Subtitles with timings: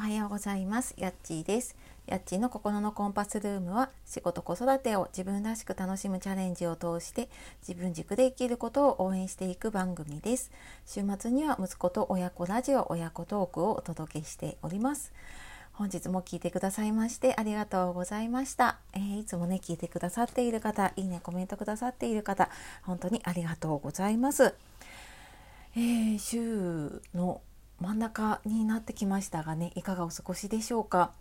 [0.00, 0.94] おはようございます。
[0.96, 1.76] やっちーです。
[2.06, 7.28] やっちーの心のコンパスルームは仕事子育てを自分らしく楽しむチャレンジを通して
[7.60, 10.50] 自分軸で生きることを応援していく番組です。
[10.86, 15.12] 週末には息子と親子ラジオ親子トークをお届けしております。
[15.74, 22.48] 本日も聞いてくださいましてありがとうございました、えー、いつもね聞いてくださっている方いいねコメントくださっている方
[22.82, 24.54] 本当にありがとうございます。
[25.76, 27.42] えー、週の
[27.80, 31.12] 真ん中になってきましたがねいかがお過ごしでしょうか、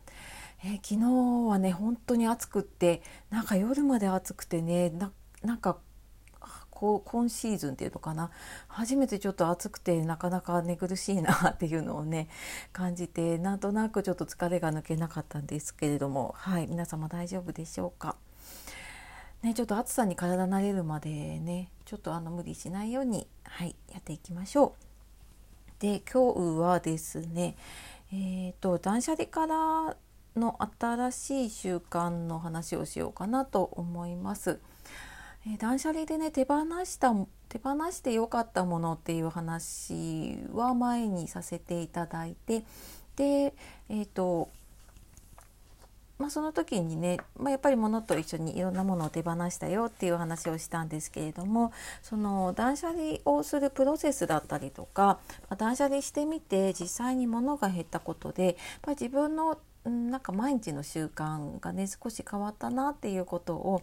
[0.63, 4.91] えー、昨日はね本当に暑くってなんか夜まで暑くてね
[5.41, 5.77] なんか
[6.69, 8.31] こう今シーズンっていうのかな？
[8.69, 12.29] 初めてちょっと暑くてなかなか寝苦しいなっていうのをね
[12.71, 18.15] 感じてなんとなくちょっと疲れが抜けなかったんですけれどもはい皆様大丈夫でしょうか？
[19.41, 24.88] ね、ちょっと暑さに体慣れるまでねちょっとあの無理しないように、はい、やっていきましょう。
[25.79, 27.55] で今日はですね
[28.11, 29.95] えーと、断捨離から
[30.35, 34.59] の新しい習慣の話をしようかなと思います。
[35.45, 37.13] えー、断捨離でね手放した
[37.49, 42.63] 手放して良かったものっていう話は前にさせていただいて
[43.15, 43.53] で、
[43.89, 44.49] えーと
[46.29, 55.19] あ、その時にね、まあ、やっぱり物と一緒にいろんなものを手放したよっていう話をしたんですけれどもその断捨離をするプロセスだったりとか、ま
[55.49, 63.81] あ、断捨離してみて実際に物が減ったことでやっぱり自分のなんか毎日の習慣がね少し変わったなっていうことを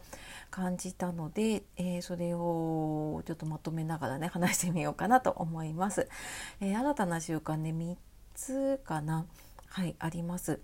[0.51, 6.09] 感じたので、えー、それをちょっとまとめながらね話してみようかなと思います。
[6.61, 7.97] えー、新たな習慣ね3
[8.35, 9.25] つかな
[9.69, 10.61] はいあります。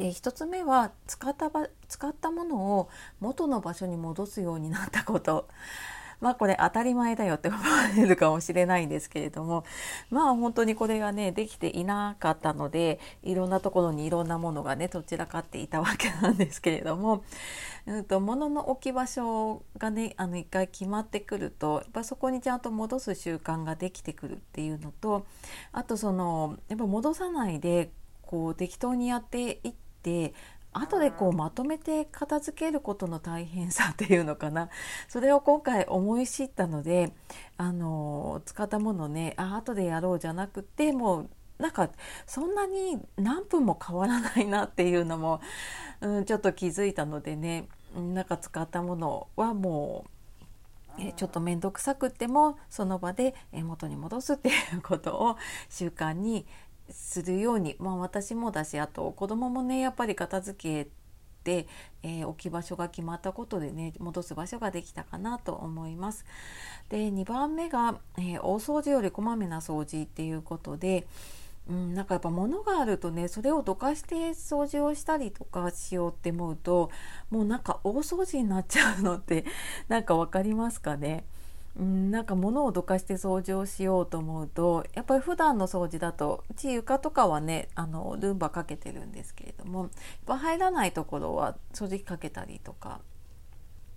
[0.00, 2.88] で1つ目は使ったば使ったものを
[3.20, 5.46] 元の場所に戻すようになったこと。
[6.20, 9.64] まあこれ当たり前だよって思われるかもしれないんですけれども。
[10.10, 17.22] まあ本当にこれがねできていなかったのでいろんなところにいろんなものがねどちらかっていたわけなんですけれども、
[17.86, 25.26] うんと、物の置き場所がねあの一回決まってくるとやっぱそこにちゃんと戻す習慣ができてくるっていうのと
[25.72, 27.92] あとそのやっぱ戻さないで
[28.22, 30.34] こう適当にやっていってって
[30.72, 34.68] 後でこうまとめて片付けることの大変さっていうのかな。
[35.08, 37.12] それを今回思い知ったので
[37.56, 41.90] あの使ったものねあ後でやろうじゃなくてもうなんか
[42.26, 45.40] そんなに何分も変わらないなっていうのも、
[46.00, 50.10] うん、ちょっと気づいたのでねなんか使ったものはもう
[50.98, 55.36] えちょっと面倒くさくってもその場で元に戻すっていうことを
[55.68, 56.46] 習慣に
[56.92, 60.90] するように、まあ、私もだしあと子供もねやっぱり片付け
[61.42, 61.66] て、
[62.02, 66.24] えー、置き場所が決まったことでね戻す場所ができたかなと思います。
[66.88, 71.06] で2番目が、えー、大掃除よりこまめな掃除っていうことで、
[71.68, 76.90] うん、なんかやっぱ物があるとねそれをどかして掃除をしたりとかしようって思うと
[77.30, 79.44] もうなんか大掃除になっちゃうのって
[79.88, 81.24] なんか分かりますかね？
[81.78, 89.90] うん、なんか物をどかして掃除をしようと思うとやっぱり普段の掃除だとうち床とかはねあのルンバかけてるんですけれどもやっ
[90.26, 93.00] ぱ入らないところは掃除機かけたりとか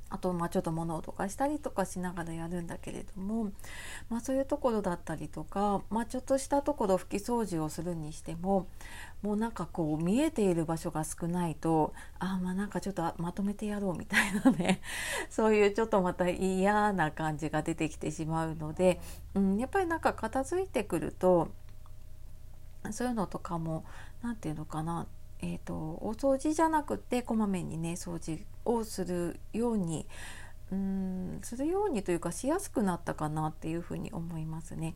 [0.09, 3.51] あとまあちょっと物をどかしたりとかしながらやるんだけれども、
[4.09, 8.67] まあ、そういうところだったりとか、まあ、ちょっとしたところ拭き掃除をするにしても
[9.23, 14.81] もうなんかこう見えている場所が少ないとあまあなんかちょっとまとめてやろうみたいなね
[15.31, 18.99] そういうちょっとまた嫌な感じが出てきてしまうので、
[19.33, 21.49] うん、やっぱりなんか片付いてくると
[22.91, 23.85] そういうのとかも
[24.21, 25.07] 何て言うのかな
[25.43, 30.07] えーと、お掃除じゃなくてこまめにね掃除をするように
[30.71, 34.95] うんするようにというかしやすくなったかなっていうふうに思いますね。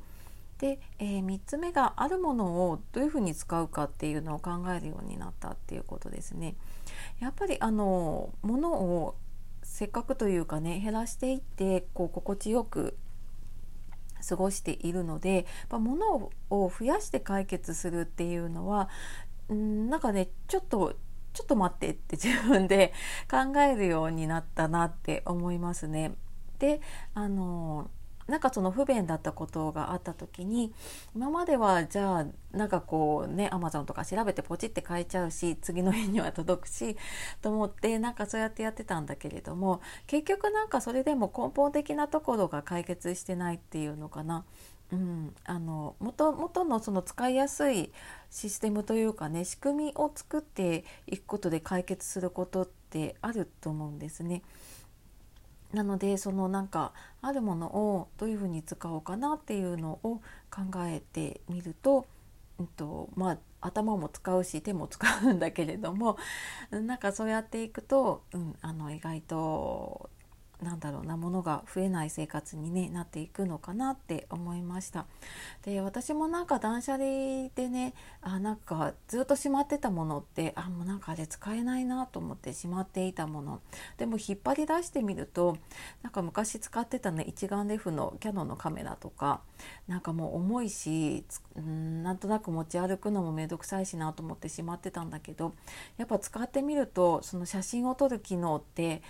[0.60, 6.56] で、えー、3つ目があるものをどういうふうに使うかっていうのを考えるようになったっていうことですね。
[7.20, 9.16] やっぱりあの物を
[9.64, 12.98] せっかくというかね減らしていってこう心地よく
[14.28, 18.90] 過ごしているので、まあ、物を増やして解決するっていうのは
[19.54, 20.96] んなんかねちょっと
[21.34, 22.94] ちょっと待ってって自分で
[23.30, 26.14] 考えるようになったなって思いますね。
[26.60, 26.82] で
[27.14, 27.90] あの
[28.28, 30.74] なんかその不便だったことがあった時に
[31.16, 36.98] 今まではじゃあなんかこうねアマゾンとか調べてポチって買えちゃうし次の日には届くし
[37.42, 44.44] と思ってなんかそうやってやってたんだけれども結局なんかそれでも根本的なところが解決してないっていうのかな
[44.92, 47.92] うん、あの元々のその使いやすい
[48.30, 54.44] システムというかね仕組みを作っていくことで解決することってあると思うんですね。
[55.74, 62.06] なのでそのなんかあるものをどういうふうに使おうかなっていうのを考えてみると、
[62.58, 66.18] うんとまあ、頭も使うし手も使うんだけれども
[66.72, 70.10] なんかそうやっていくと、うん、あの意外と
[70.62, 75.06] なんだろうなものが増えない生活に、ね、なっていくのかなって思いました。
[75.64, 83.62] で私もなんか断捨離でねあなんかずっとしまってたものってあもうなんかあれ使えないなと思ってしまっていたもの。
[83.98, 85.58] でも引っ張り出してみると
[86.02, 89.42] なんか昔使ってたね一眼レフのキャノンのカメラとか
[89.88, 91.24] なんかもう重いし
[91.56, 95.54] うんなんとなく持ち歩くのも面倒くさいしなと思ってしまってたんだけど
[95.98, 99.02] やっぱ使ってみるとその写真を撮る機能って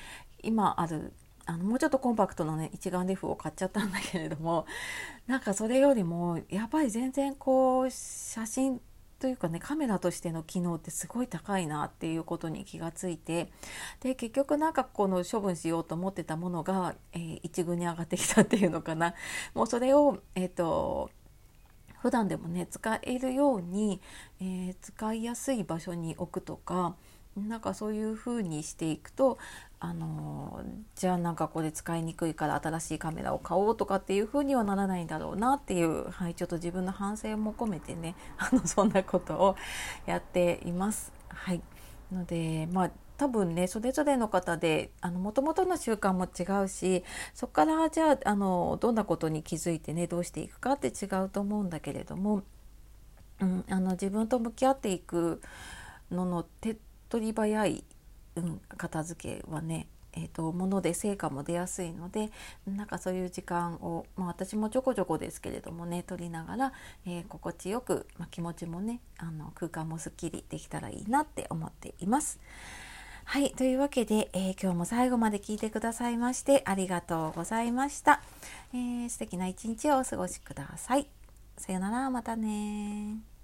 [0.44, 1.14] 今ある
[1.48, 4.66] あのもうちょっとコンパクトなね一眼レフを買っちゃったんだけれども
[5.28, 8.82] なんかそれよりもやっぱり全然こう写真
[9.20, 13.50] というかねカメラとしての機能ってすごい高いなっていうことに気がついて
[14.02, 19.16] で結局なんかこの処分しようと思ってたものが、えー、一軍に上がってきたっていうのかな。
[19.56, 21.10] もうそれをえっ、ー、と
[22.00, 24.02] 普段でもね使えるように、
[24.40, 26.96] えー、使いやすい場所に置くとか
[27.38, 29.38] なんかそういう風にしていくと
[29.80, 30.62] あの
[30.96, 39.56] じゃあなんかこれ使いにくいから新しいカメラを買おうとかっていう風にはならないんだろうなっていう、はい、ちょっと自分の反省も込めてね あのそんなことを
[40.06, 41.14] やっています。
[41.30, 41.62] はい
[42.12, 47.04] のでまあ多分ねそれぞれの方でもともとの習慣も違うし
[47.34, 52.44] そこからじゃああのどんなことに気づいてねどうしていくかって違うと思うんだけれども、
[53.42, 55.42] うん、あの自分と向き合っていく
[56.12, 56.78] のの手
[57.10, 57.84] 取り早い、
[58.36, 59.88] うん、片付けはね
[60.18, 62.32] えーと、もので成果も出やすいので
[62.66, 66.74] なんかそういう時間を、まあ、私もちょこちょこですけれどもね取りながら、
[67.06, 72.40] えー、心地よく、まあ、気持ちもねあの空間もすっきりできたらいいなって思っています。
[73.26, 78.22] はいというわけで、えー、今日も最後まで聞いてくださいましてありがとうございました。
[78.74, 81.08] えー、素敵な一日をお過ごしください。
[81.58, 83.37] さよならまたね